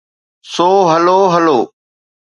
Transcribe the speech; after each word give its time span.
سو 0.53 0.69
hello 0.91 1.19
هلو. 1.33 1.59